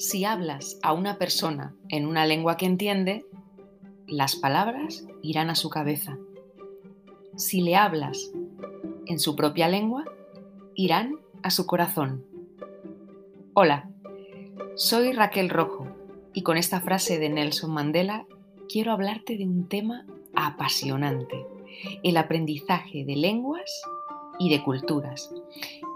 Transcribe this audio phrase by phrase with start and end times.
[0.00, 3.26] Si hablas a una persona en una lengua que entiende,
[4.06, 6.16] las palabras irán a su cabeza.
[7.36, 8.32] Si le hablas
[9.04, 10.06] en su propia lengua,
[10.74, 12.24] irán a su corazón.
[13.52, 13.90] Hola,
[14.74, 15.86] soy Raquel Rojo
[16.32, 18.24] y con esta frase de Nelson Mandela
[18.70, 21.44] quiero hablarte de un tema apasionante,
[22.02, 23.82] el aprendizaje de lenguas
[24.38, 25.30] y de culturas.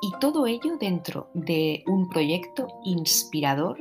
[0.04, 3.78] Y todo ello dentro de un proyecto inspirador,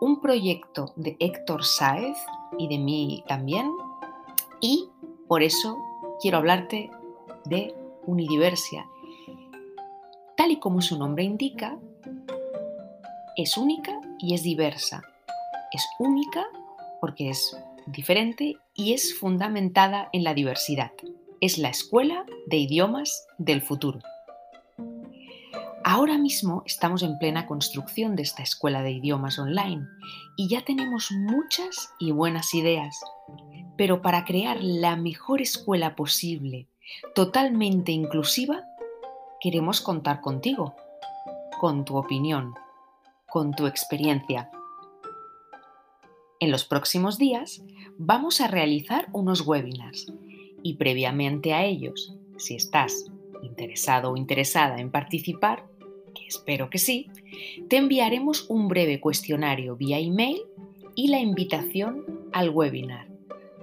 [0.00, 2.16] un proyecto de Héctor Sáez
[2.58, 3.70] y de mí también.
[4.60, 4.88] Y
[5.28, 5.78] por eso
[6.20, 6.90] quiero hablarte
[7.44, 7.72] de
[8.04, 8.84] Unidiversia.
[10.36, 11.78] Tal y como su nombre indica,
[13.36, 15.02] es única y es diversa.
[15.70, 16.48] Es única
[17.00, 20.90] porque es diferente y es fundamentada en la diversidad
[21.40, 24.00] es la escuela de idiomas del futuro.
[25.92, 29.88] Ahora mismo estamos en plena construcción de esta escuela de idiomas online
[30.36, 33.00] y ya tenemos muchas y buenas ideas,
[33.76, 36.68] pero para crear la mejor escuela posible,
[37.16, 38.62] totalmente inclusiva,
[39.40, 40.76] queremos contar contigo,
[41.58, 42.54] con tu opinión,
[43.28, 44.48] con tu experiencia.
[46.38, 47.64] En los próximos días
[47.98, 50.06] vamos a realizar unos webinars
[50.62, 53.10] y previamente a ellos, si estás
[53.42, 55.64] interesado o interesada en participar,
[56.30, 57.08] espero que sí,
[57.68, 60.42] te enviaremos un breve cuestionario vía email
[60.94, 63.08] y la invitación al webinar,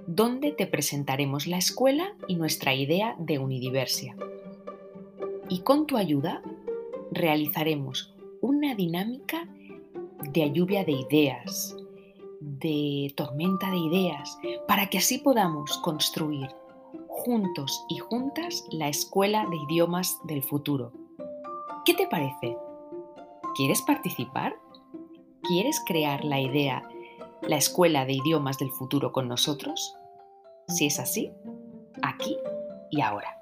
[0.05, 4.17] donde te presentaremos la escuela y nuestra idea de Unidiversia.
[5.49, 6.41] Y con tu ayuda
[7.11, 9.47] realizaremos una dinámica
[10.33, 11.73] de lluvia de ideas,
[12.41, 14.37] de tormenta de ideas,
[14.67, 16.49] para que así podamos construir
[17.07, 21.06] juntos y juntas la escuela de idiomas del futuro.
[21.87, 22.57] ¿Qué te parece?
[23.55, 24.53] ¿Quieres participar?
[25.43, 26.83] ¿Quieres crear la idea,
[27.43, 29.95] la escuela de idiomas del futuro con nosotros?
[30.67, 31.31] Si es así,
[32.01, 32.37] aquí
[32.91, 33.36] y ahora.